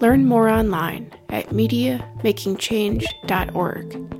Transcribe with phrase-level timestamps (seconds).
[0.00, 4.14] Learn more online at mediamakingchange.org.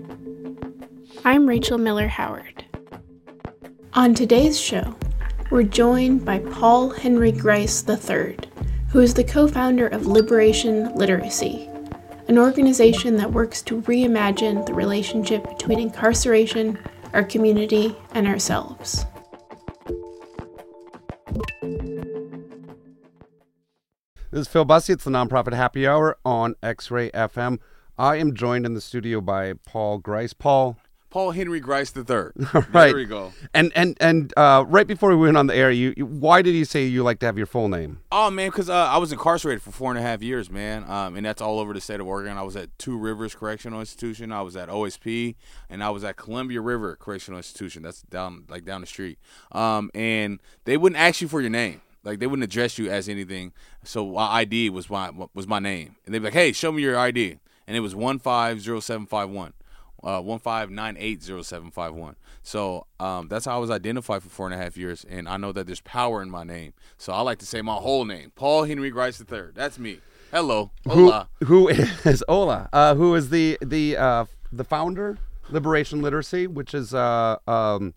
[1.25, 2.65] I'm Rachel Miller Howard.
[3.95, 4.97] On today's show,
[5.53, 8.37] we're joined by Paul Henry Grice III,
[8.89, 11.71] who is the co founder of Liberation Literacy,
[12.27, 16.77] an organization that works to reimagine the relationship between incarceration,
[17.13, 19.07] our community, and ourselves.
[24.31, 24.93] This is Phil Bussey.
[24.93, 27.61] It's the Nonprofit Happy Hour on X Ray FM.
[27.97, 30.35] I am joined in the studio by Paul Grice.
[30.35, 30.77] Paul.
[31.09, 32.05] Paul Henry Grice III.
[32.07, 32.89] All right.
[32.89, 33.33] There we go.
[33.55, 36.55] And and and uh, right before we went on the air, you, you why did
[36.55, 38.01] you say you like to have your full name?
[38.13, 41.17] Oh man, because uh, I was incarcerated for four and a half years, man, um,
[41.17, 42.37] and that's all over the state of Oregon.
[42.37, 44.31] I was at Two Rivers Correctional Institution.
[44.31, 45.37] I was at OSP,
[45.71, 47.83] and I was at Columbia River Correctional Institution.
[47.83, 49.19] That's down like down the street.
[49.53, 51.81] Um, and they wouldn't ask you for your name.
[52.09, 53.53] Like they wouldn't address you as anything.
[53.85, 56.81] So my ID was my was my name, and they'd be like, "Hey, show me
[56.81, 59.53] your ID," and it was one five zero seven five one.
[60.03, 62.17] Uh, one five nine eight zero seven five one.
[62.43, 65.37] So um, that's how I was identified for four and a half years, and I
[65.37, 66.73] know that there's power in my name.
[66.97, 69.51] So I like to say my whole name, Paul Henry Grice III.
[69.55, 69.99] That's me.
[70.31, 71.29] Hello, hola.
[71.45, 72.71] Who, who is Ola?
[72.73, 75.19] Uh, who is the the uh, the founder?
[75.51, 77.95] Liberation Literacy, which is uh, um,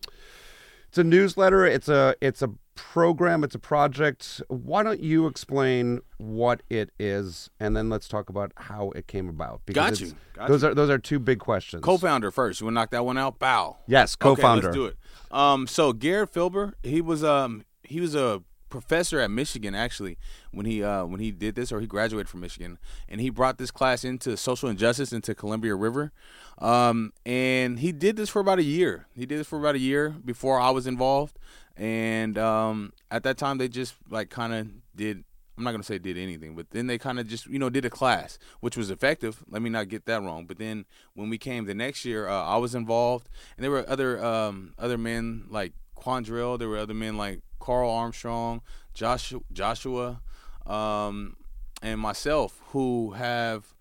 [0.90, 1.66] it's a newsletter.
[1.66, 3.44] It's a it's a program.
[3.44, 4.42] It's a project.
[4.48, 9.30] Why don't you explain what it is, and then let's talk about how it came
[9.30, 9.62] about?
[9.66, 10.14] Got you.
[10.34, 10.70] Got those you.
[10.70, 11.84] are those are two big questions.
[11.84, 12.62] Co-founder first.
[12.62, 13.40] You want to knock that one out?
[13.40, 13.78] Bow.
[13.88, 14.70] Yes, co-founder.
[14.70, 14.98] Okay, let's do it.
[15.32, 20.18] Um, so Garrett Filber, he was um he was a professor at Michigan actually
[20.52, 23.58] when he uh when he did this or he graduated from Michigan and he brought
[23.58, 26.12] this class into social injustice into Columbia River.
[26.58, 29.08] Um, and he did this for about a year.
[29.16, 31.38] He did this for about a year before I was involved.
[31.76, 35.24] And um, at that time, they just like kind of did.
[35.58, 37.86] I'm not gonna say did anything, but then they kind of just you know did
[37.86, 39.44] a class, which was effective.
[39.50, 40.46] Let me not get that wrong.
[40.46, 43.88] But then when we came the next year, uh, I was involved, and there were
[43.88, 46.58] other um, other men like Quandrell.
[46.58, 48.62] There were other men like Carl Armstrong,
[48.94, 50.22] Joshua, Joshua,
[50.66, 51.36] um,
[51.82, 53.74] and myself who have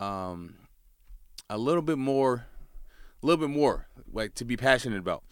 [0.00, 0.54] um,
[1.50, 2.46] a little bit more,
[3.22, 5.22] a little bit more like to be passionate about.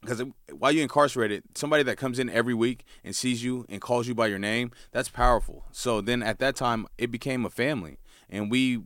[0.00, 4.08] Because while you're incarcerated, somebody that comes in every week and sees you and calls
[4.08, 5.64] you by your name, that's powerful.
[5.70, 8.82] So then at that time, it became a family, and we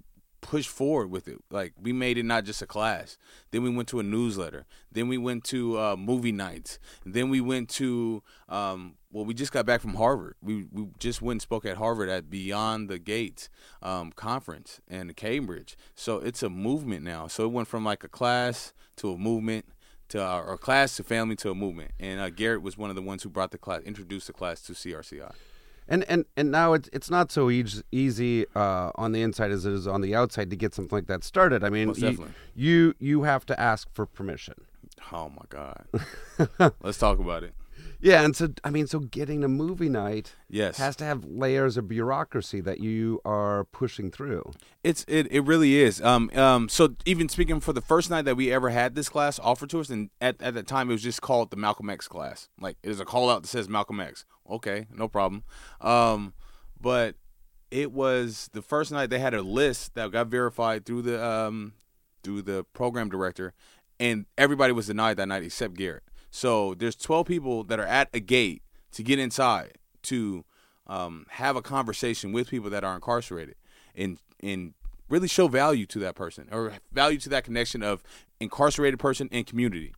[0.47, 1.39] pushed forward with it.
[1.51, 3.19] Like we made it not just a class.
[3.51, 4.65] Then we went to a newsletter.
[4.93, 6.79] Then we went to uh, movie nights.
[7.05, 10.37] Then we went to um, well, we just got back from Harvard.
[10.43, 13.49] We we just went and spoke at Harvard at Beyond the Gates
[13.83, 15.77] um, conference in Cambridge.
[15.95, 17.27] So it's a movement now.
[17.27, 19.67] So it went from like a class to a movement
[20.09, 21.91] to our, or class to family to a movement.
[21.99, 24.61] And uh, Garrett was one of the ones who brought the class, introduced the class
[24.63, 25.33] to CRCI.
[25.89, 29.65] And and and now it's it's not so easy, easy uh, on the inside as
[29.67, 31.63] it is on the outside to get something like that started.
[31.63, 32.35] I mean, Most you, definitely.
[32.55, 34.55] you you have to ask for permission.
[35.13, 35.85] Oh my God.
[36.83, 37.55] Let's talk about it.
[38.01, 40.77] Yeah, and so I mean, so getting a movie night Yes.
[40.79, 44.53] has to have layers of bureaucracy that you are pushing through.
[44.84, 46.01] It's it, it really is.
[46.03, 49.39] Um um so even speaking for the first night that we ever had this class
[49.39, 52.07] offered to us, and at at the time it was just called the Malcolm X
[52.09, 52.49] class.
[52.61, 54.25] Like it is a call out that says Malcolm X.
[54.49, 55.43] Okay, no problem.
[55.81, 56.34] Um,
[56.81, 57.17] but
[57.71, 61.73] it was the first night they had a list that got verified through the um
[62.23, 63.55] through the program director,
[63.99, 66.03] and everybody was denied that night except Garrett.
[66.31, 68.63] So there's 12 people that are at a gate
[68.93, 70.45] to get inside to
[70.87, 73.57] um, have a conversation with people that are incarcerated
[73.95, 74.75] and and
[75.09, 78.03] really show value to that person or value to that connection of
[78.41, 79.95] incarcerated person and community.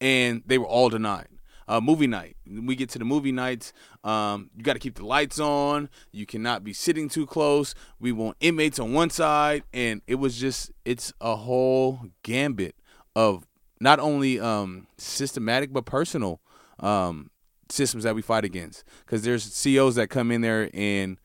[0.00, 1.28] And they were all denied.
[1.66, 2.34] Uh, movie night.
[2.50, 3.74] We get to the movie nights.
[4.02, 5.90] Um, you got to keep the lights on.
[6.12, 7.74] You cannot be sitting too close.
[8.00, 12.74] We want inmates on one side, and it was just it's a whole gambit
[13.14, 13.46] of
[13.80, 16.40] not only um, systematic but personal
[16.80, 17.30] um,
[17.70, 18.84] systems that we fight against.
[19.04, 21.18] Because there's CEOs that come in there and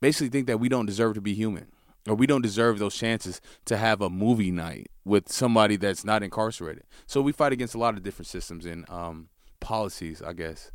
[0.00, 1.68] basically think that we don't deserve to be human
[2.08, 6.22] or we don't deserve those chances to have a movie night with somebody that's not
[6.22, 6.84] incarcerated.
[7.06, 9.28] So we fight against a lot of different systems and um,
[9.60, 10.72] policies, I guess.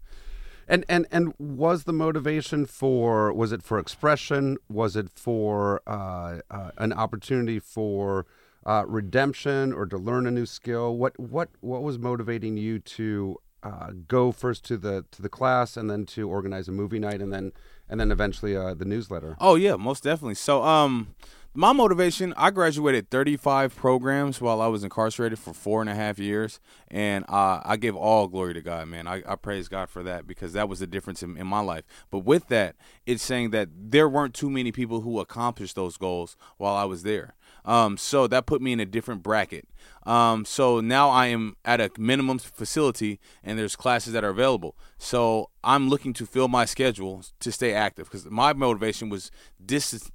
[0.70, 4.58] And and and was the motivation for was it for expression?
[4.68, 8.26] Was it for uh, uh, an opportunity for
[8.68, 10.96] uh, redemption or to learn a new skill?
[10.96, 15.78] What what what was motivating you to uh, go first to the to the class
[15.78, 17.54] and then to organize a movie night and then
[17.90, 19.38] and then eventually uh, the newsletter?
[19.40, 20.36] Oh yeah, most definitely.
[20.36, 21.16] So um,
[21.58, 26.20] my motivation, I graduated 35 programs while I was incarcerated for four and a half
[26.20, 26.60] years.
[26.88, 29.08] And uh, I give all glory to God, man.
[29.08, 31.84] I, I, praise God for that because that was the difference in, in, my life.
[32.12, 32.76] But with that,
[33.08, 37.02] it's saying that there weren't too many people who accomplished those goals while I was
[37.02, 37.34] there.
[37.68, 39.68] Um, so that put me in a different bracket.
[40.04, 44.78] Um, so now I am at a minimum facility and there's classes that are available.
[44.98, 49.30] So I'm looking to fill my schedule to stay active because my motivation was
[49.64, 50.10] distance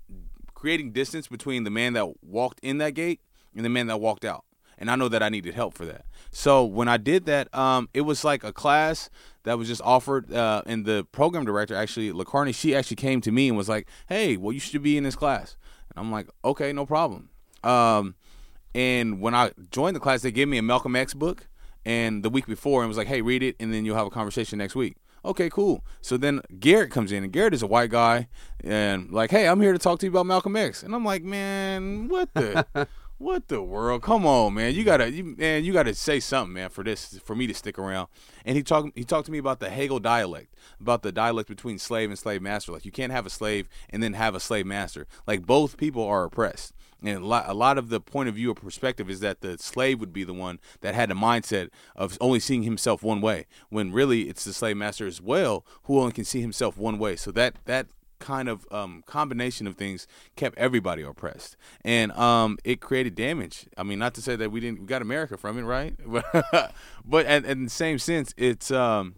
[0.54, 3.20] creating distance between the man that walked in that gate
[3.54, 4.44] and the man that walked out.
[4.78, 6.06] And I know that I needed help for that.
[6.30, 9.10] So when I did that, um, it was like a class
[9.42, 13.32] that was just offered, uh, and the program director actually, LaCarney, she actually came to
[13.32, 15.56] me and was like, "Hey, well, you should be in this class."
[15.90, 17.28] And I'm like, "Okay, no problem."
[17.64, 18.14] Um,
[18.74, 21.48] and when I joined the class, they gave me a Malcolm X book,
[21.84, 24.10] and the week before, and was like, "Hey, read it, and then you'll have a
[24.10, 25.84] conversation next week." Okay, cool.
[26.00, 28.28] So then Garrett comes in, and Garrett is a white guy,
[28.62, 31.22] and like, hey, I'm here to talk to you about Malcolm X, and I'm like,
[31.22, 32.88] man, what the,
[33.18, 34.02] what the world?
[34.02, 37.36] Come on, man, you gotta, you, man, you gotta say something, man, for this, for
[37.36, 38.08] me to stick around.
[38.44, 41.78] And he talked, he talked to me about the Hegel dialect, about the dialect between
[41.78, 42.72] slave and slave master.
[42.72, 45.06] Like, you can't have a slave and then have a slave master.
[45.24, 46.74] Like, both people are oppressed.
[47.02, 49.58] And a lot, a lot of the point of view or perspective is that the
[49.58, 53.46] slave would be the one that had the mindset of only seeing himself one way,
[53.70, 57.16] when really it's the slave master as well who only can see himself one way.
[57.16, 57.86] So that that
[58.22, 60.06] kind of um, combination of things
[60.36, 63.66] kept everybody oppressed, and um, it created damage.
[63.76, 65.94] I mean, not to say that we didn't we got America from it, right?
[67.04, 69.16] but at, in the same sense, it's um,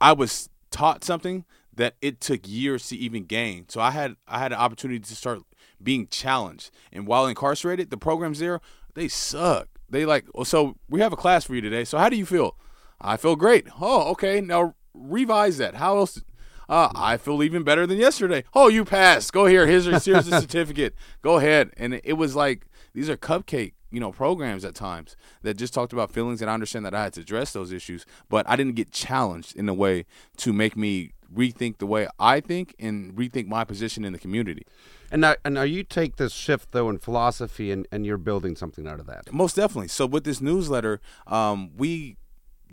[0.00, 3.66] I was taught something that it took years to even gain.
[3.68, 5.42] So I had I had an opportunity to start
[5.82, 6.70] being challenged.
[6.92, 8.60] And while incarcerated, the programs there,
[8.94, 9.68] they suck.
[9.88, 11.84] They like, oh, so we have a class for you today.
[11.84, 12.56] So how do you feel?
[13.00, 13.66] I feel great.
[13.80, 14.40] Oh, okay.
[14.40, 15.76] Now revise that.
[15.76, 16.22] How else?
[16.68, 18.44] Uh, I feel even better than yesterday.
[18.54, 19.32] Oh, you passed.
[19.32, 19.66] Go here.
[19.66, 20.94] Here's, here's the certificate.
[21.20, 21.70] Go ahead.
[21.76, 25.92] And it was like, these are cupcake, you know, programs at times that just talked
[25.92, 26.40] about feelings.
[26.40, 29.56] And I understand that I had to address those issues, but I didn't get challenged
[29.56, 30.06] in a way
[30.36, 34.64] to make me rethink the way I think and rethink my position in the community.
[35.10, 38.56] And now, and now you take this shift though in philosophy, and, and you're building
[38.56, 39.32] something out of that.
[39.32, 39.88] Most definitely.
[39.88, 42.16] So with this newsletter, um, we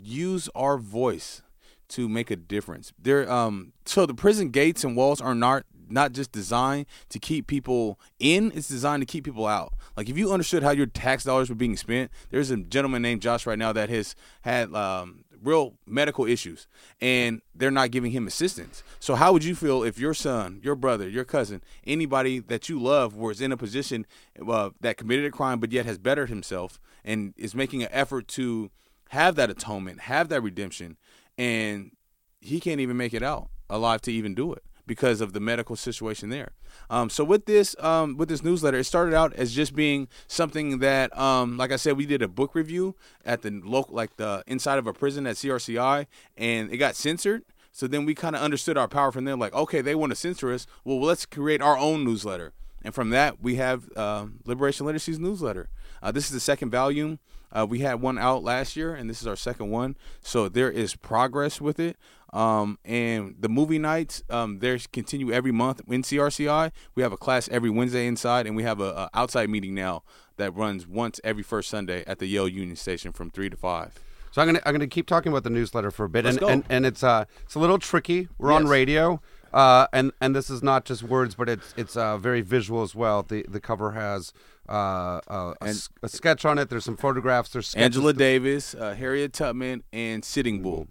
[0.00, 1.42] use our voice
[1.88, 2.92] to make a difference.
[2.98, 7.46] There, um, so the prison gates and walls are not not just designed to keep
[7.46, 9.72] people in; it's designed to keep people out.
[9.96, 13.22] Like if you understood how your tax dollars were being spent, there's a gentleman named
[13.22, 16.66] Josh right now that has had um, real medical issues
[17.00, 18.82] and they're not giving him assistance.
[19.00, 22.80] So how would you feel if your son, your brother, your cousin, anybody that you
[22.80, 24.06] love was in a position
[24.46, 28.28] uh, that committed a crime but yet has bettered himself and is making an effort
[28.28, 28.70] to
[29.10, 30.96] have that atonement, have that redemption
[31.36, 31.92] and
[32.40, 35.76] he can't even make it out alive to even do it because of the medical
[35.76, 36.50] situation there.
[36.90, 40.78] Um, so with this um, with this newsletter, it started out as just being something
[40.80, 44.42] that, um, like I said, we did a book review at the local, like the
[44.48, 47.44] inside of a prison at CRCI, and it got censored.
[47.70, 49.38] So then we kind of understood our power from them.
[49.38, 50.66] Like, okay, they want to censor us.
[50.84, 52.52] Well, let's create our own newsletter.
[52.82, 55.68] And from that, we have uh, Liberation Literacy's newsletter.
[56.02, 57.18] Uh, this is the second volume.
[57.50, 59.96] Uh, we had one out last year, and this is our second one.
[60.20, 61.96] So there is progress with it.
[62.32, 66.72] Um, and the movie nights, um, there's continue every month in CRCI.
[66.94, 70.02] We have a class every Wednesday inside, and we have a, a outside meeting now
[70.36, 73.98] that runs once every first Sunday at the Yale Union Station from three to five.
[74.30, 76.40] So I'm gonna I'm gonna keep talking about the newsletter for a bit, Let's and,
[76.40, 76.48] go.
[76.48, 78.28] and and it's uh it's a little tricky.
[78.36, 82.16] We're on radio, uh, and and this is not just words, but it's it's uh,
[82.18, 83.22] very visual as well.
[83.22, 84.32] The the cover has
[84.68, 86.68] uh, uh, a, s- a sketch on it.
[86.70, 87.50] There's some photographs.
[87.50, 90.88] There's sketches Angela Davis, uh, Harriet Tubman, and Sitting Bull.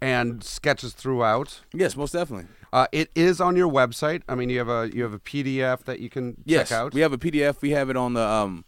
[0.00, 1.60] and sketches throughout.
[1.74, 2.46] Yes, most definitely.
[2.72, 4.22] Uh, it is on your website.
[4.28, 6.94] I mean, you have a you have a PDF that you can Yes, check out.
[6.94, 7.60] we have a PDF.
[7.60, 8.64] We have it on the um,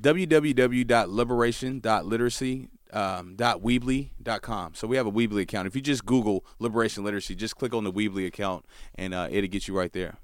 [0.00, 2.68] www.liberation.literacy.
[2.92, 4.74] Um, dot Weebly.com.
[4.74, 5.66] So we have a Weebly account.
[5.66, 8.64] If you just Google Liberation Literacy, just click on the Weebly account
[8.94, 10.16] and uh, it'll get you right there.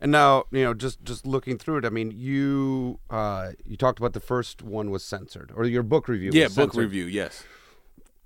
[0.00, 3.98] And now, you know, just just looking through it, I mean, you uh, you talked
[3.98, 6.30] about the first one was censored, or your book review.
[6.32, 6.76] Yeah, book censored.
[6.76, 7.04] review.
[7.06, 7.44] Yes.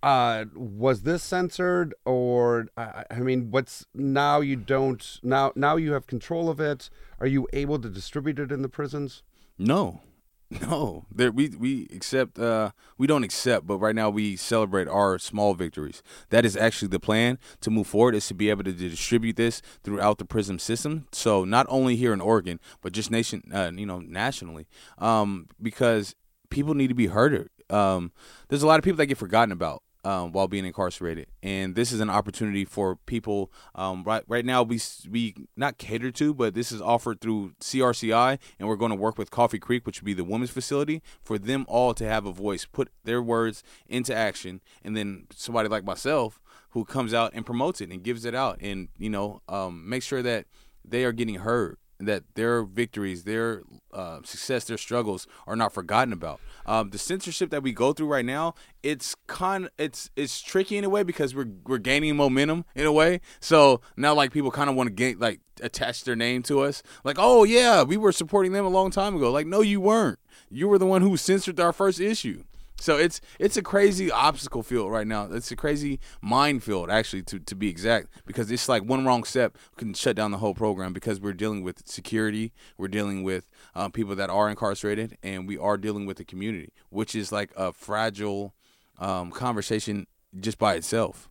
[0.03, 4.41] Uh, was this censored, or I, I mean, what's now?
[4.41, 5.53] You don't now.
[5.55, 6.91] Now you have control of it.
[7.21, 9.23] Are you able to distribute it in the prisons?
[9.59, 10.03] No,
[10.61, 12.39] No, there we we accept.
[12.39, 16.03] Uh, we don't accept, but right now we celebrate our small victories.
[16.29, 18.15] That is actually the plan to move forward.
[18.15, 21.07] Is to be able to distribute this throughout the prison system.
[21.13, 24.67] So not only here in Oregon, but just nation, uh, you know, nationally,
[24.99, 26.15] um, because
[26.51, 27.49] people need to be heard.
[27.71, 28.13] Um,
[28.49, 31.93] there's a lot of people that get forgotten about um, while being incarcerated, and this
[31.93, 33.53] is an opportunity for people.
[33.75, 38.39] Um, right, right now, we we not cater to, but this is offered through CRCI,
[38.59, 41.39] and we're going to work with Coffee Creek, which would be the women's facility, for
[41.39, 45.85] them all to have a voice, put their words into action, and then somebody like
[45.85, 46.41] myself
[46.71, 50.03] who comes out and promotes it and gives it out, and you know, um, make
[50.03, 50.47] sure that
[50.85, 56.13] they are getting heard that their victories, their uh, success, their struggles are not forgotten
[56.13, 56.41] about.
[56.67, 60.85] Um, the censorship that we go through right now, it's kind, it's it's tricky in
[60.85, 63.21] a way because we're we're gaining momentum in a way.
[63.41, 66.83] So now, like people kind of want to get like attach their name to us,
[67.05, 69.31] like, oh yeah, we were supporting them a long time ago.
[69.31, 70.19] Like, no, you weren't.
[70.51, 72.45] You were the one who censored our first issue.
[72.81, 75.29] So it's it's a crazy obstacle field right now.
[75.31, 79.57] It's a crazy minefield, actually, to, to be exact, because it's like one wrong step
[79.77, 80.93] can shut down the whole program.
[80.93, 85.57] Because we're dealing with security, we're dealing with um, people that are incarcerated, and we
[85.57, 88.55] are dealing with the community, which is like a fragile
[88.99, 90.07] um, conversation
[90.41, 91.29] just by itself.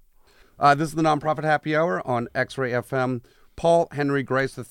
[0.59, 3.21] Uh, this is the nonprofit happy hour on X Ray FM.
[3.61, 4.65] Paul Henry Grice III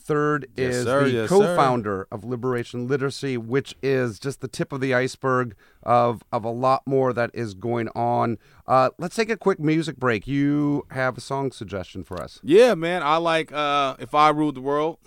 [0.57, 1.05] Yes, is sir.
[1.05, 5.55] the Yes, co-founder of Liberation Literacy, which is just the tip of the iceberg
[5.85, 8.37] of of a lot more that is going on.
[8.67, 10.27] Uh, let's take a quick music break.
[10.27, 12.41] You have a song suggestion for us.
[12.43, 14.99] Yeah, man, I like uh, "If I Ruled the World"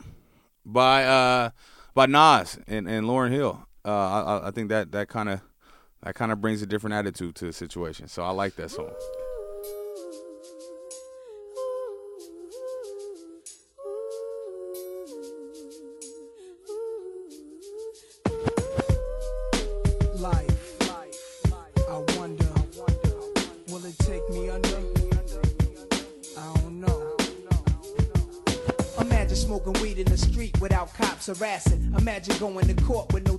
[0.65, 1.49] by uh,
[1.93, 3.67] by Nas and, and Lauryn Hill.
[3.83, 5.41] Uh, I, I think that that kind of
[6.03, 8.07] that kind of brings a different attitude to the situation.
[8.07, 8.93] So I like that song.
[32.13, 33.32] Imagine going to court with no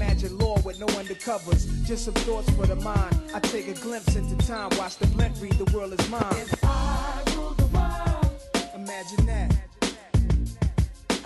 [0.00, 1.66] imagine law with no undercovers.
[1.84, 3.16] Just some thoughts for the mind.
[3.34, 4.70] I take a glimpse into time.
[4.78, 6.22] Watch the blimp read, the world is mine.
[6.30, 8.30] If I rule the world.
[8.74, 9.56] Imagine that.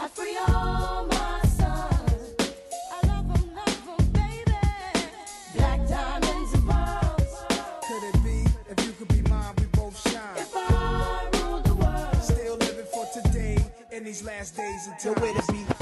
[0.01, 2.35] I free all my sons.
[2.97, 4.57] I love 'em, love 'em, baby.
[5.55, 7.35] Black diamonds and pearls.
[7.87, 8.39] Could it be?
[8.71, 10.37] If you could be mine, we both shine.
[10.39, 13.59] If I rule the world, Still living for today
[13.91, 15.82] in these last days until where to be.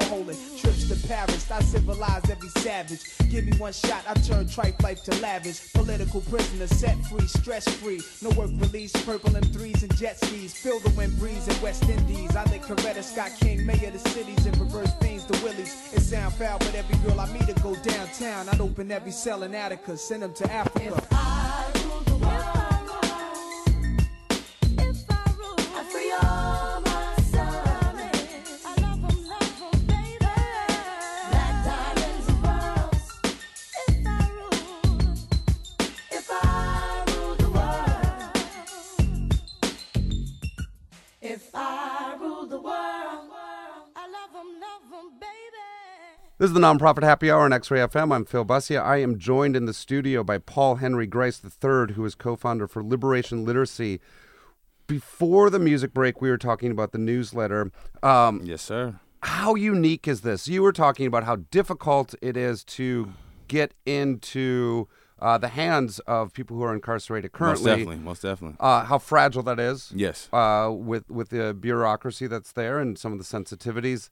[0.03, 0.37] holding.
[0.57, 1.49] Trips to Paris.
[1.51, 3.01] I civilize every savage.
[3.29, 4.03] Give me one shot.
[4.07, 5.73] I turn tripe life to lavish.
[5.73, 7.27] Political prisoner set free.
[7.27, 8.01] Stress free.
[8.21, 8.91] No work release.
[9.05, 10.53] Purple M3s and jet skis.
[10.53, 12.35] Feel the wind breeze in West Indies.
[12.35, 13.65] I think Coretta Scott King.
[13.65, 15.93] Mayor of the cities and reverse things to Willies.
[15.93, 18.49] It sound foul, but every girl I meet to go downtown.
[18.49, 19.97] I'd open every cell in Attica.
[19.97, 21.50] Send them to Africa.
[46.41, 48.11] This is the nonprofit happy hour on X-Ray FM.
[48.11, 48.81] I'm Phil Bussia.
[48.81, 52.83] I am joined in the studio by Paul Henry Grice III, who is co-founder for
[52.83, 53.99] Liberation Literacy.
[54.87, 57.71] Before the music break, we were talking about the newsletter.
[58.01, 58.99] Um, Yes, sir.
[59.21, 60.47] how unique is this?
[60.47, 63.13] You were talking about how difficult it is to
[63.47, 64.87] get into
[65.19, 67.65] uh, the hands of people who are incarcerated currently.
[67.65, 67.95] Most definitely.
[67.97, 68.57] Most definitely.
[68.59, 69.93] Uh, how fragile that is.
[69.95, 70.27] Yes.
[70.33, 74.09] Uh, with with the bureaucracy that's there and some of the sensitivities.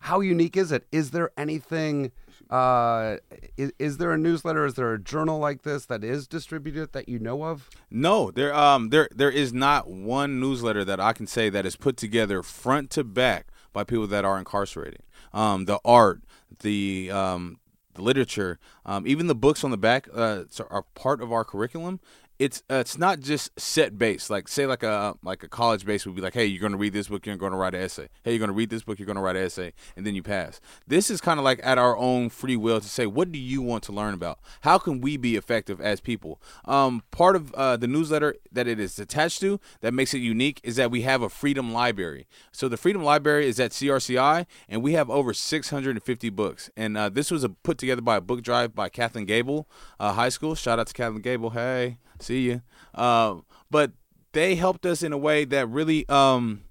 [0.00, 0.86] How unique is it?
[0.92, 2.12] Is there anything?
[2.48, 3.16] Uh,
[3.56, 4.64] is, is there a newsletter?
[4.64, 7.68] Is there a journal like this that is distributed that you know of?
[7.90, 11.76] No, there um there there is not one newsletter that I can say that is
[11.76, 15.02] put together front to back by people that are incarcerated.
[15.32, 16.22] Um, the art,
[16.60, 17.58] the um,
[17.94, 22.00] the literature, um, even the books on the back uh, are part of our curriculum.
[22.38, 24.28] It's uh, it's not just set based.
[24.28, 26.92] Like say like a like a college base would be like, hey, you're to read
[26.92, 28.08] this book, you're to write an essay.
[28.24, 30.60] Hey, you're to read this book, you're to write an essay, and then you pass.
[30.86, 33.62] This is kind of like at our own free will to say, what do you
[33.62, 34.38] want to learn about?
[34.62, 36.40] How can we be effective as people?
[36.66, 40.60] Um, part of uh, the newsletter that it is attached to that makes it unique
[40.62, 42.26] is that we have a freedom library.
[42.52, 46.70] So the freedom library is at CRCI, and we have over 650 books.
[46.76, 49.66] And uh, this was a, put together by a book drive by Catlin Gabel
[49.98, 50.54] uh, High School.
[50.54, 51.50] Shout out to Catlin Gabel.
[51.50, 52.62] Hey, see you.
[52.94, 53.92] Um, but
[54.32, 56.62] they helped us in a way that really um,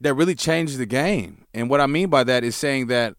[0.00, 1.46] that really changed the game.
[1.54, 3.14] And what I mean by that is saying that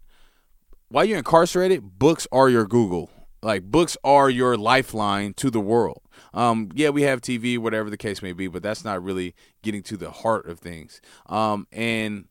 [0.90, 3.10] while you're incarcerated, books are your Google.
[3.42, 6.02] Like books are your lifeline to the world.
[6.34, 9.84] Um, yeah, we have TV, whatever the case may be, but that's not really getting
[9.84, 11.00] to the heart of things.
[11.28, 12.26] Um, and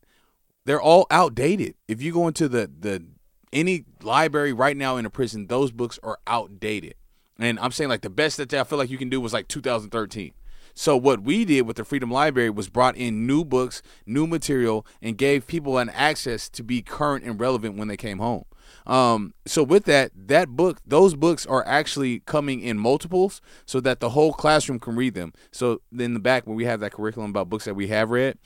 [0.65, 1.75] they're all outdated.
[1.87, 3.05] If you go into the the
[3.53, 6.95] any library right now in a prison, those books are outdated.
[7.39, 9.47] And I'm saying like the best that I feel like you can do was like
[9.47, 10.33] 2013.
[10.77, 14.85] So what we did with the Freedom Library was brought in new books, new material,
[15.01, 18.43] and gave people an access to be current and relevant when they came home.
[18.85, 24.01] Um, so with that, that book, those books are actually coming in multiples, so that
[24.01, 25.33] the whole classroom can read them.
[25.51, 28.37] So in the back, when we have that curriculum about books that we have read,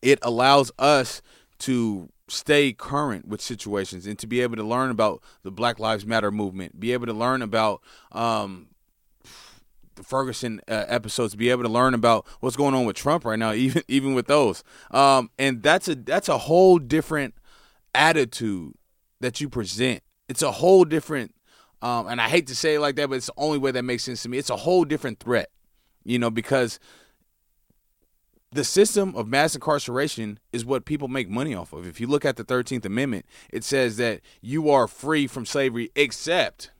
[0.00, 1.20] it allows us
[1.60, 6.06] to stay current with situations and to be able to learn about the Black Lives
[6.06, 8.68] Matter movement, be able to learn about um,
[9.94, 13.38] the Ferguson uh, episodes, be able to learn about what's going on with Trump right
[13.38, 14.64] now, even even with those.
[14.90, 17.34] Um, and that's a that's a whole different
[17.94, 18.74] attitude
[19.20, 20.02] that you present.
[20.28, 21.34] It's a whole different,
[21.82, 23.82] um, and I hate to say it like that, but it's the only way that
[23.82, 24.38] makes sense to me.
[24.38, 25.50] It's a whole different threat,
[26.04, 26.78] you know, because
[28.52, 31.86] the system of mass incarceration is what people make money off of.
[31.86, 35.90] If you look at the 13th Amendment, it says that you are free from slavery
[35.96, 36.70] except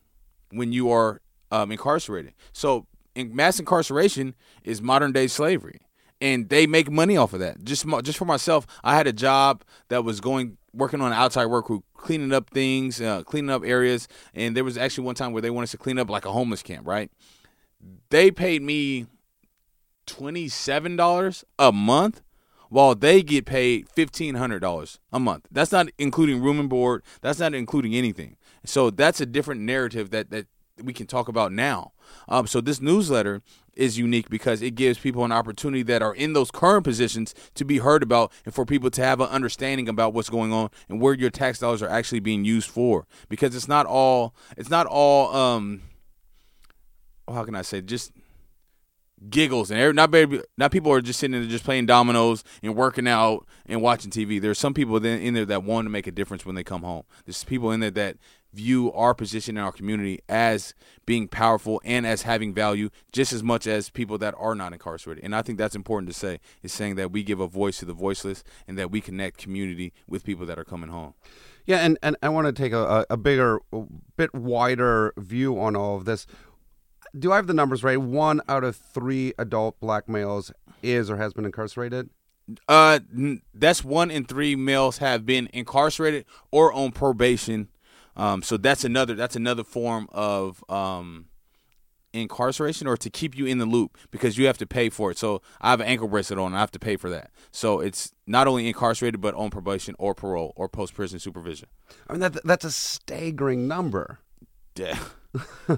[0.51, 2.35] when you are um, incarcerated.
[2.53, 5.81] So, in mass incarceration is modern day slavery,
[6.21, 7.65] and they make money off of that.
[7.65, 11.67] Just just for myself, I had a job that was going working on outside work
[11.67, 15.43] crew, cleaning up things, uh, cleaning up areas, and there was actually one time where
[15.43, 16.87] they wanted us to clean up like a homeless camp.
[16.87, 17.11] Right?
[18.11, 19.07] They paid me
[20.13, 22.23] twenty-seven dollars a month
[22.69, 25.47] while they get paid fifteen hundred dollars a month.
[25.51, 27.03] That's not including room and board.
[27.21, 28.37] That's not including anything.
[28.65, 30.47] So that's a different narrative that that
[30.83, 31.93] we can talk about now.
[32.29, 33.43] Um, so this newsletter
[33.75, 37.65] is unique because it gives people an opportunity that are in those current positions to
[37.65, 41.01] be heard about and for people to have an understanding about what's going on and
[41.01, 43.07] where your tax dollars are actually being used for.
[43.29, 45.83] Because it's not all it's not all um
[47.29, 48.13] how can I say just
[49.31, 52.75] giggles and every, not baby, not people are just sitting there just playing dominoes and
[52.75, 54.41] working out and watching TV.
[54.41, 56.83] There's some people then in there that want to make a difference when they come
[56.83, 57.05] home.
[57.25, 58.17] There's people in there that
[58.53, 60.75] view our position in our community as
[61.07, 65.25] being powerful and as having value just as much as people that are not incarcerated.
[65.25, 67.87] And I think that's important to say is saying that we give a voice to
[67.87, 71.15] the voiceless and that we connect community with people that are coming home.
[71.65, 73.61] Yeah, and, and I want to take a, a bigger,
[74.17, 76.27] bit wider view on all of this.
[77.19, 78.01] Do I have the numbers right?
[78.01, 82.11] One out of three adult black males is or has been incarcerated.
[82.69, 83.01] Uh,
[83.55, 87.69] that's one in three males have been incarcerated or on probation.
[88.17, 91.27] Um, so that's another that's another form of um,
[92.13, 95.19] incarceration or to keep you in the loop because you have to pay for it.
[95.19, 97.31] So I have an ankle bracelet on, I have to pay for that.
[97.51, 101.69] So it's not only incarcerated but on probation or parole or post prison supervision.
[102.09, 104.19] I mean, that that's a staggering number.
[104.77, 104.99] Yeah.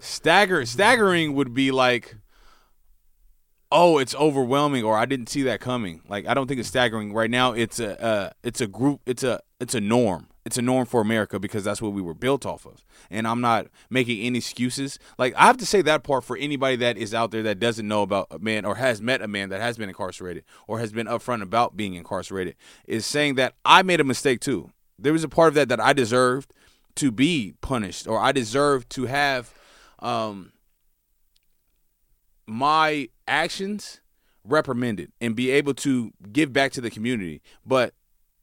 [0.01, 2.17] Stagger staggering would be like
[3.71, 6.03] oh it's overwhelming or i didn't see that coming.
[6.09, 7.12] Like i don't think it's staggering.
[7.12, 10.29] Right now it's a uh, it's a group it's a it's a norm.
[10.45, 12.85] It's a norm for america because that's what we were built off of.
[13.11, 14.99] And i'm not making any excuses.
[15.19, 17.87] Like i have to say that part for anybody that is out there that doesn't
[17.87, 20.93] know about a man or has met a man that has been incarcerated or has
[20.93, 24.71] been upfront about being incarcerated is saying that i made a mistake too.
[24.99, 26.53] There was a part of that that i deserved
[26.97, 29.53] to be punished or I deserve to have
[29.99, 30.53] um,
[32.47, 34.01] my actions
[34.45, 37.43] reprimanded and be able to give back to the community.
[37.65, 37.95] But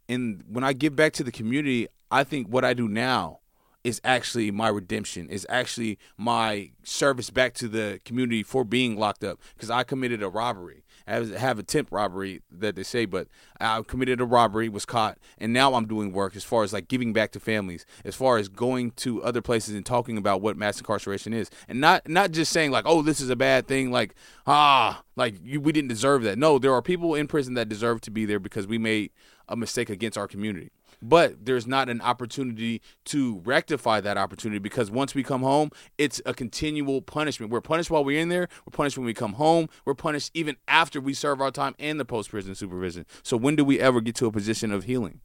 [0.08, 3.40] in when I give back to the community, I think what I do now
[3.84, 9.24] is actually my redemption, is actually my service back to the community for being locked
[9.24, 10.81] up because I committed a robbery
[11.12, 13.28] have attempt robbery that they say, but
[13.60, 16.88] I committed a robbery, was caught, and now I'm doing work as far as like
[16.88, 20.58] giving back to families, as far as going to other places and talking about what
[20.58, 23.92] mass incarceration is, and not not just saying like, oh, this is a bad thing,
[23.92, 24.16] like
[24.48, 26.38] ah, like you, we didn't deserve that.
[26.38, 29.12] No, there are people in prison that deserve to be there because we made
[29.48, 30.72] a mistake against our community.
[31.02, 36.22] But there's not an opportunity to rectify that opportunity because once we come home, it's
[36.26, 37.52] a continual punishment.
[37.52, 38.48] We're punished while we're in there.
[38.66, 39.70] We're punished when we come home.
[39.86, 43.06] We're punished even after we serve our time and the post prison supervision.
[43.24, 45.22] So when do we ever get to a position of healing?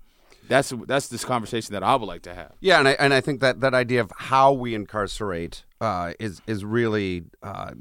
[0.48, 2.52] That's that's this conversation that I would like to have.
[2.60, 6.40] Yeah, and I and I think that that idea of how we incarcerate uh, is
[6.46, 7.72] is really uh,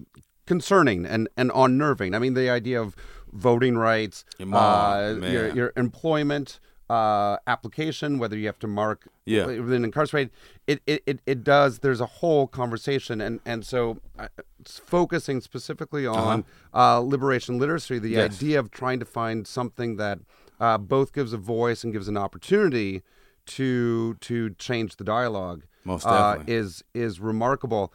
[0.48, 2.16] concerning and and unnerving.
[2.16, 2.96] I mean, the idea of
[3.32, 9.46] voting rights, Imam, uh, your your employment uh, application, whether you have to mark Yeah.
[9.46, 10.32] within incarcerated,
[10.68, 11.80] it, it, it, it does.
[11.80, 14.28] There's a whole conversation, and and so uh,
[14.66, 18.36] focusing specifically on uh liberation literacy, the Yes.
[18.36, 20.20] idea of trying to find something that
[20.60, 23.02] uh, both gives a voice and gives an opportunity
[23.48, 25.64] to to change the dialogue.
[25.84, 26.54] Most uh, definitely.
[26.54, 27.94] is is remarkable.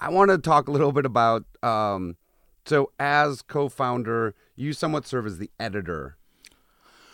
[0.00, 1.44] I want to talk a little bit about.
[1.62, 2.16] Um,
[2.64, 6.16] so, as co-founder, you somewhat serve as the editor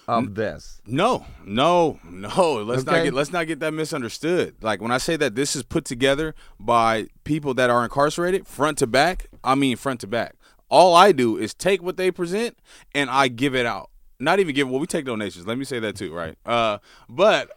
[0.08, 0.80] of this.
[0.86, 2.62] No, no, no.
[2.64, 4.56] Let's not get let's not get that misunderstood.
[4.62, 8.78] Like when I say that this is put together by people that are incarcerated, front
[8.78, 10.34] to back, I mean front to back.
[10.70, 12.58] All I do is take what they present
[12.94, 13.90] and I give it out.
[14.18, 15.46] Not even give well, we take donations.
[15.46, 16.36] Let me say that too, right?
[16.44, 17.50] Uh but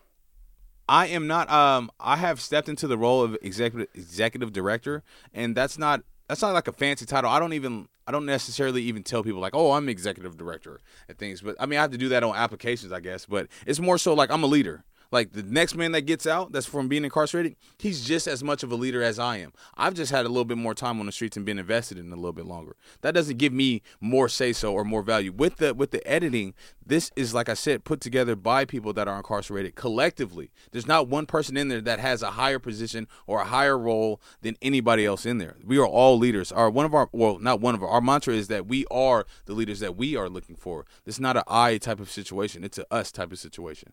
[0.90, 5.56] I am not um I have stepped into the role of executive executive director and
[5.56, 7.30] that's not that's not like a fancy title.
[7.30, 11.18] I don't even I don't necessarily even tell people like, "Oh, I'm executive director" and
[11.18, 11.42] things.
[11.42, 13.98] But I mean, I have to do that on applications, I guess, but it's more
[13.98, 14.86] so like I'm a leader.
[15.12, 18.64] Like the next man that gets out that's from being incarcerated, he's just as much
[18.64, 19.52] of a leader as I am.
[19.76, 22.12] I've just had a little bit more time on the streets and been invested in
[22.12, 22.78] a little bit longer.
[23.02, 25.34] That doesn't give me more say so or more value.
[25.34, 26.54] With the with the editing,
[26.86, 30.52] this is like I said, put together by people that are incarcerated collectively.
[30.72, 34.22] There's not one person in there that has a higher position or a higher role
[34.42, 35.58] than anybody else in there.
[35.66, 36.54] We are all leaders.
[36.54, 39.26] Our one of our well, not one of our, our mantra is that we are
[39.46, 40.86] the leaders that we are looking for.
[41.04, 42.64] This is not an I type of situation.
[42.64, 43.92] It's a us type of situation.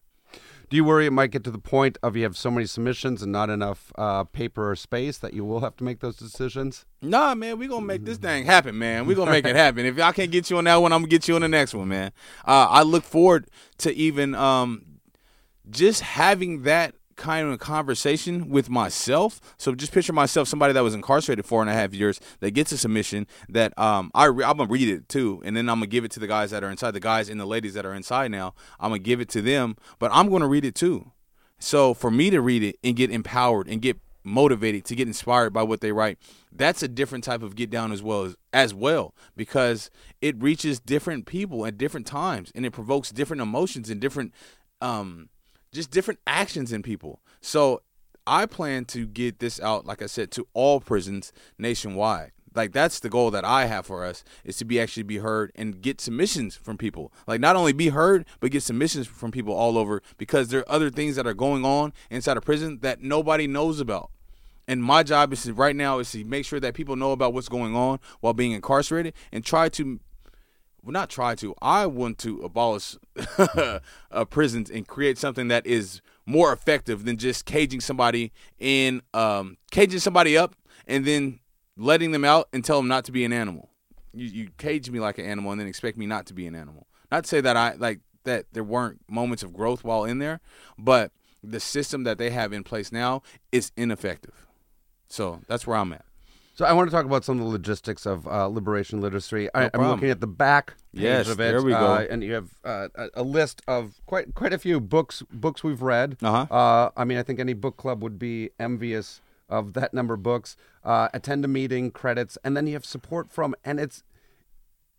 [0.69, 3.23] Do you worry it might get to the point of you have so many submissions
[3.23, 6.85] and not enough uh, paper or space that you will have to make those decisions?
[7.01, 9.07] Nah, man, we gonna make this thing happen, man.
[9.07, 9.87] We gonna make it happen.
[9.87, 11.73] If I can't get you on that one, I'm gonna get you on the next
[11.75, 12.13] one, man.
[12.47, 14.85] Uh, I look forward to even um,
[15.71, 19.41] just having that kind of a conversation with myself.
[19.59, 22.73] So just picture myself, somebody that was incarcerated four and a half years, that gets
[22.73, 25.89] a submission that um, I re- I'm gonna read it too, and then I'm gonna
[25.89, 27.95] give it to the guys that are inside, the guys and the ladies that are
[27.95, 28.55] inside now.
[28.81, 31.13] I'm gonna give it to them, but I'm gonna read it too.
[31.59, 35.53] So for me to read it and get empowered and get motivated to get inspired
[35.53, 36.19] by what they write,
[36.53, 40.79] that's a different type of get down as well as, as well because it reaches
[40.79, 44.33] different people at different times and it provokes different emotions and different
[44.81, 45.29] um
[45.73, 47.21] just different actions in people.
[47.41, 47.83] So
[48.27, 52.33] I plan to get this out, like I said, to all prisons nationwide.
[52.55, 55.53] Like that's the goal that I have for us is to be actually be heard
[55.55, 57.13] and get submissions from people.
[57.27, 60.73] Like not only be heard, but get submissions from people all over because there are
[60.73, 64.11] other things that are going on inside a prison that nobody knows about.
[64.67, 67.33] And my job is to, right now is to make sure that people know about
[67.33, 70.01] what's going on while being incarcerated and try to
[70.83, 71.55] well, not try to.
[71.61, 72.97] I want to abolish
[73.39, 79.57] uh, prisons and create something that is more effective than just caging somebody in, um,
[79.71, 80.55] caging somebody up
[80.87, 81.41] and then
[81.77, 83.71] letting them out and tell them not to be an animal.
[84.13, 86.55] You, you cage me like an animal and then expect me not to be an
[86.55, 86.87] animal.
[87.11, 90.41] Not to say that I like that there weren't moments of growth while in there,
[90.77, 91.13] but
[91.43, 94.47] the system that they have in place now is ineffective.
[95.09, 96.05] So that's where I'm at.
[96.59, 99.49] So I want to talk about some of the logistics of uh, liberation literacy.
[99.55, 99.91] I, I'm problem.
[99.93, 101.53] looking at the back page Yes, of it.
[101.53, 101.79] there we go.
[101.79, 105.83] uh, and you have uh, a, list of quite quite a few books books we've
[105.83, 106.17] read.
[106.21, 106.53] Uh-huh.
[106.53, 110.25] Uh, I mean, I think any book club would be envious of that number of
[110.25, 110.57] books.
[110.83, 114.03] Uh, attend a meeting, credits, and then you have support from, and it's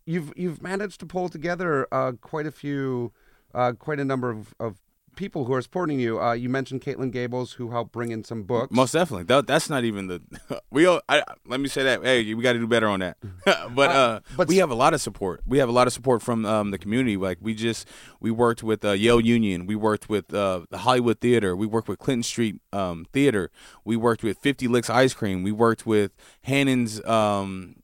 [0.06, 3.12] you've you've managed to pull together uh, quite a few,
[3.54, 4.78] uh, quite a number of, of
[5.20, 6.18] people who are supporting you.
[6.18, 8.72] Uh, you mentioned Catlin Gabels, who helped bring in some books.
[8.72, 9.24] Most definitely.
[9.24, 10.22] That, that's not even the
[10.70, 10.86] we.
[10.86, 12.02] all- I, let me say that.
[12.02, 13.18] Hey, we got to do better on that.
[13.44, 15.42] but uh, but we have a lot of support.
[15.46, 17.18] We have a lot of support from um, the community.
[17.18, 17.86] Like we just
[18.18, 19.66] we worked with uh, Yale Union.
[19.66, 21.54] We worked with uh, the Hollywood Theater.
[21.54, 23.50] We worked with Clinton Street um, Theater.
[23.84, 25.42] We worked with Fifty Licks Ice Cream.
[25.42, 26.12] We worked with
[26.44, 27.76] Hannon's um,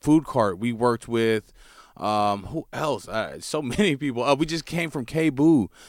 [0.00, 0.58] Food Cart.
[0.58, 1.52] We worked with.
[2.00, 3.06] Um, who else?
[3.06, 4.24] Uh, so many people.
[4.24, 5.30] Uh, we just came from K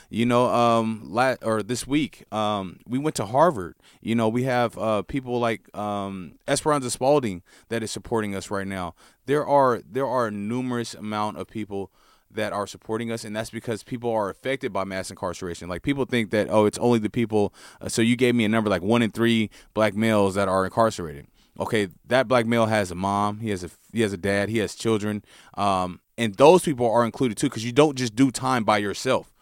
[0.10, 2.26] you know, um, la- or this week.
[2.34, 3.76] Um, we went to Harvard.
[4.02, 8.68] You know, we have uh, people like um, Esperanza Spalding that is supporting us right
[8.68, 8.94] now.
[9.26, 11.92] There are there are numerous amount of people
[12.34, 15.70] that are supporting us, and that's because people are affected by mass incarceration.
[15.70, 17.54] Like people think that oh, it's only the people.
[17.80, 20.66] Uh, so you gave me a number like one in three black males that are
[20.66, 21.28] incarcerated.
[21.60, 24.60] Okay, that black male has a mom, he has a he has a dad, he
[24.60, 25.24] has children,
[25.56, 29.34] um, and those people are included too because you don't just do time by yourself.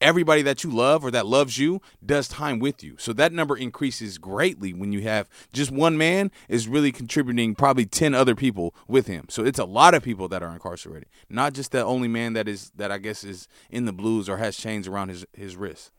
[0.00, 2.96] Everybody that you love or that loves you does time with you.
[2.98, 7.86] So that number increases greatly when you have just one man is really contributing probably
[7.86, 9.26] 10 other people with him.
[9.30, 11.08] So it's a lot of people that are incarcerated.
[11.30, 14.36] Not just the only man that is that I guess is in the blues or
[14.36, 15.90] has chains around his his wrist.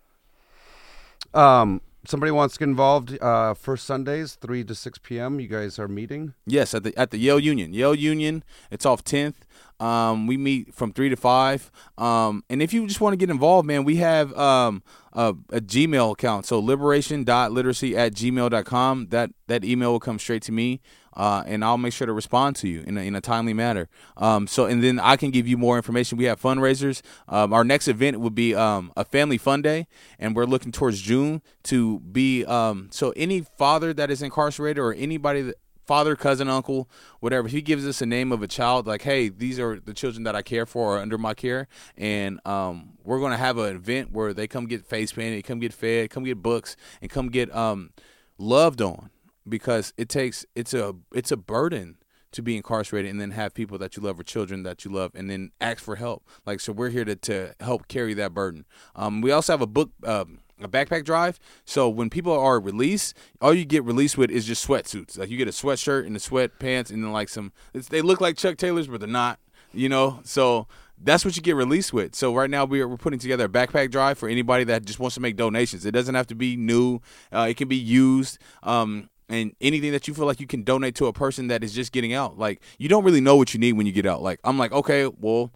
[1.34, 3.18] Um, somebody wants to get involved.
[3.22, 5.40] Uh, first Sundays, three to six p.m.
[5.40, 6.34] You guys are meeting.
[6.46, 7.74] Yes, at the at the Yale Union.
[7.74, 8.44] Yale Union.
[8.72, 9.46] It's off Tenth.
[9.80, 11.72] Um, we meet from three to five.
[11.98, 15.62] Um, and if you just want to get involved, man, we have um a, a
[15.62, 16.46] Gmail account.
[16.46, 19.08] So liberation.literacy at gmail.com.
[19.10, 20.82] That that email will come straight to me.
[21.16, 23.90] Uh, and I'll make sure to respond to you in a, in a timely manner.
[24.18, 26.18] Um, so, and then I can give you more information.
[26.18, 27.02] We have fundraisers.
[27.28, 29.88] Um, our next event would be um, a family fun day,
[30.20, 32.46] and we're looking towards June to be.
[32.46, 37.48] Um, so, any father that is incarcerated or anybody that father, cousin, uncle, whatever.
[37.48, 40.36] He gives us a name of a child, like, hey, these are the children that
[40.36, 44.34] I care for or under my care, and um, we're gonna have an event where
[44.34, 47.92] they come get face painted, come get fed, come get books, and come get um,
[48.38, 49.10] loved on
[49.48, 51.98] because it takes it's a it's a burden
[52.32, 55.12] to be incarcerated and then have people that you love or children that you love
[55.16, 58.66] and then ask for help like so we're here to, to help carry that burden
[58.96, 63.16] um, we also have a book um, a backpack drive so when people are released
[63.42, 66.20] all you get released with is just sweatsuits like you get a sweatshirt and the
[66.20, 67.54] sweatpants and then like some
[67.90, 69.40] they look like chuck taylors but they're not
[69.74, 70.68] you know so
[71.02, 72.16] that's what you get released with.
[72.16, 75.16] So right now we're, we're putting together a backpack drive for anybody that just wants
[75.16, 75.86] to make donations.
[75.86, 77.02] It doesn't have to be new.
[77.32, 78.38] Uh, it can be used.
[78.64, 81.74] Um, and anything that you feel like you can donate to a person that is
[81.74, 82.38] just getting out.
[82.38, 84.22] Like you don't really know what you need when you get out.
[84.22, 85.52] Like I'm like, okay, well,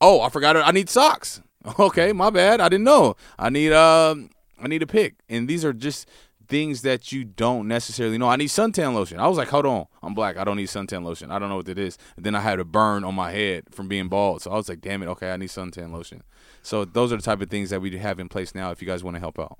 [0.00, 0.56] oh, I forgot.
[0.56, 1.40] I need socks.
[1.78, 2.60] Okay, my bad.
[2.60, 3.14] I didn't know.
[3.38, 5.14] I need um I need a pick.
[5.28, 6.08] And these are just
[6.48, 8.28] things that you don't necessarily know.
[8.28, 9.18] I need suntan lotion.
[9.18, 10.36] I was like, hold on, I'm black.
[10.36, 11.30] I don't need suntan lotion.
[11.30, 11.98] I don't know what it is.
[12.16, 14.42] And then I had a burn on my head from being bald.
[14.42, 16.22] So I was like, damn it, okay, I need suntan lotion.
[16.62, 18.86] So those are the type of things that we have in place now if you
[18.86, 19.58] guys want to help out.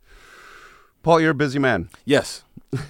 [1.02, 1.88] Paul, you're a busy man.
[2.04, 2.44] Yes.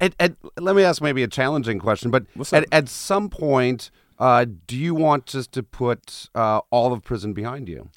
[0.00, 4.46] And, and let me ask maybe a challenging question, but at, at some point, uh,
[4.68, 7.88] do you want just to put uh, all of prison behind you?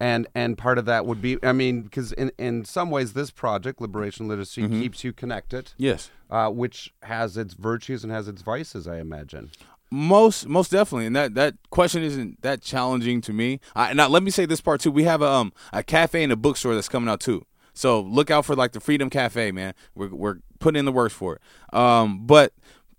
[0.00, 3.30] And and part of that would be, I mean, because in, in some ways, this
[3.30, 4.80] project, Liberation Literacy, Mm-hmm.
[4.80, 6.10] keeps you connected, Yes.
[6.30, 9.50] uh, which has its virtues and has its vices, I imagine.
[9.90, 13.60] Most most definitely, and that that question isn't that challenging to me.
[13.76, 14.90] I, now let me say this part too.
[14.90, 17.44] We have a um a cafe and a bookstore that's coming out too.
[17.74, 19.74] So look out for like the Freedom Cafe, man.
[19.94, 21.76] We're we're putting in the works for it.
[21.76, 22.52] Um, but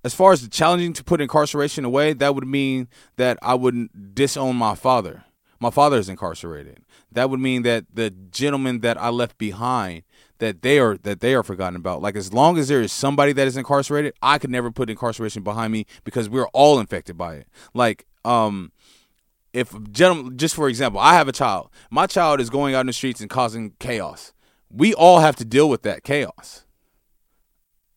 [0.04, 4.56] as far as challenging to put incarceration away, that would mean that I wouldn't disown
[4.56, 5.24] my father.
[5.60, 6.80] My father is incarcerated.
[7.12, 10.04] That would mean that the gentlemen that I left behind
[10.40, 12.02] that they are that they are forgotten about.
[12.02, 15.44] Like as long as there is somebody that is incarcerated, I could never put incarceration
[15.44, 17.48] behind me because we're all infected by it.
[17.74, 18.72] Like um
[19.54, 21.70] if gentlemen just for example, I have a child.
[21.90, 24.34] My child is going out in the streets and causing chaos.
[24.72, 26.66] We all have to deal with that chaos.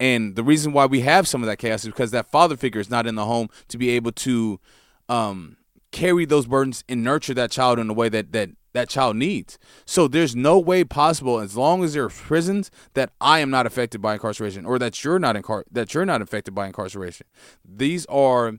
[0.00, 2.80] And the reason why we have some of that chaos is because that father figure
[2.80, 4.60] is not in the home to be able to
[5.08, 5.56] um,
[5.90, 9.58] carry those burdens and nurture that child in a way that that that child needs.
[9.86, 13.66] So there's no way possible, as long as there are prisons, that I am not
[13.66, 17.26] affected by incarceration, or that you're not incar- that you're not affected by incarceration.
[17.64, 18.54] These are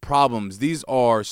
[0.00, 0.58] problems.
[0.58, 1.22] These are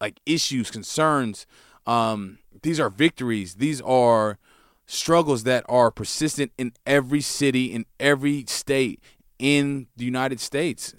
[0.00, 1.46] like issues, concerns.
[1.86, 3.54] Um, these are victories.
[3.54, 4.38] These are
[4.86, 9.02] struggles that are persistent in every city, in every state
[9.38, 10.94] in the United States.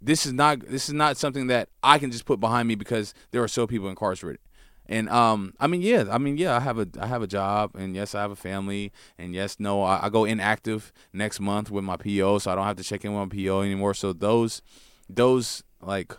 [0.00, 3.14] This is not this is not something that I can just put behind me because
[3.30, 4.40] there are so people incarcerated.
[4.88, 7.72] And um, I mean, yeah, I mean, yeah, I have a I have a job,
[7.74, 11.70] and yes, I have a family, and yes, no, I, I go inactive next month
[11.70, 13.94] with my PO, so I don't have to check in with my PO anymore.
[13.94, 14.62] So those
[15.08, 16.16] those like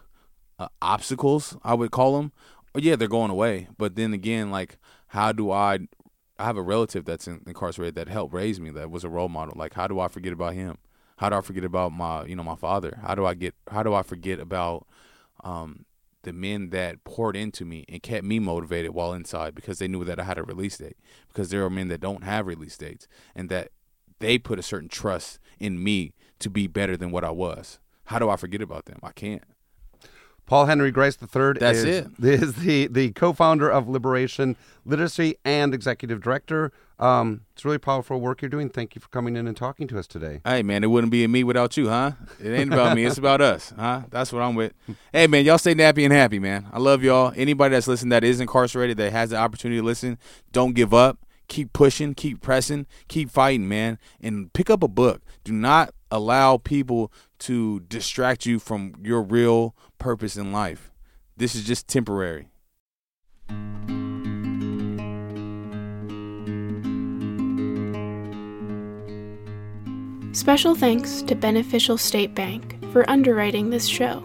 [0.60, 2.34] uh, obstacles, I would call them,
[2.76, 3.68] yeah, they're going away.
[3.78, 4.78] But then again, like,
[5.08, 5.80] how do I?
[6.40, 9.30] I have a relative that's in, incarcerated that helped raise me, that was a role
[9.30, 9.56] model.
[9.58, 10.78] Like, how do I forget about him?
[11.18, 13.00] How do I forget about my, you know, my father?
[13.02, 13.56] How do I get?
[13.72, 14.86] How do I forget about
[15.44, 15.86] um,
[16.22, 20.04] the men that poured into me and kept me motivated while inside because they knew
[20.04, 20.98] that I had a release date?
[21.28, 23.72] Because there are men that don't have release dates and that
[24.20, 27.80] they put a certain trust in me to be better than what I was.
[28.06, 29.00] How do I forget about them?
[29.02, 29.44] I can't.
[30.48, 32.08] Paul Henry Grice III That's is, it.
[32.24, 34.56] is the, the co-founder of Liberation
[34.86, 36.72] Literacy and executive director.
[37.00, 38.70] Um, it's really powerful work you're doing.
[38.70, 40.42] Thank you for coming in and talking to us today.
[40.44, 42.14] Hey man, it wouldn't be me without you, huh?
[42.42, 44.04] It ain't about me, it's about us, huh?
[44.10, 44.74] That's what I'm with.
[45.12, 46.66] Hey man, y'all stay nappy and happy, man.
[46.72, 47.34] I love y'all.
[47.36, 50.18] Anybody that's listening that is incarcerated that has the opportunity to listen,
[50.52, 51.20] don't give up.
[51.50, 54.00] Keep pushing, keep pressing, keep fighting, man.
[54.20, 55.22] And pick up a book.
[55.44, 60.92] Do not allow people to distract you from your real purpose in life.
[61.36, 62.48] This is just temporary.
[70.38, 74.24] Special thanks to Beneficial State Bank for underwriting this show.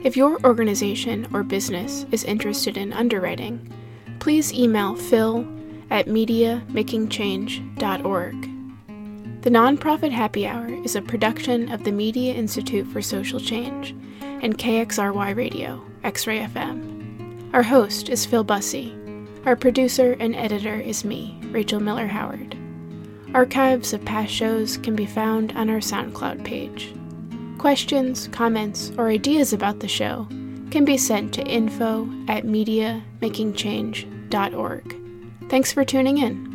[0.00, 3.72] If your organization or business is interested in underwriting,
[4.18, 5.46] please email phil
[5.90, 8.51] at mediamakingchange.org.
[9.42, 14.56] The Nonprofit Happy Hour is a production of the Media Institute for Social Change and
[14.56, 17.52] KXRY Radio, X Ray FM.
[17.52, 18.96] Our host is Phil Busse.
[19.44, 22.56] Our producer and editor is me, Rachel Miller Howard.
[23.34, 26.94] Archives of past shows can be found on our SoundCloud page.
[27.58, 30.28] Questions, comments, or ideas about the show
[30.70, 34.96] can be sent to info at mediamakingchange.org.
[35.50, 36.51] Thanks for tuning in.